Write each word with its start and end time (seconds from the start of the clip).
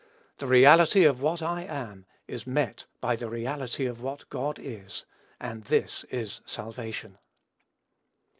The 0.39 0.47
reality 0.47 1.03
of 1.03 1.21
what 1.21 1.43
I 1.43 1.61
am 1.61 2.07
is 2.27 2.47
met 2.47 2.87
by 3.01 3.15
the 3.15 3.29
reality 3.29 3.85
of 3.85 4.01
what 4.01 4.27
God 4.31 4.57
is; 4.59 5.05
and 5.39 5.65
this 5.65 6.05
is 6.05 6.41
salvation. 6.43 7.19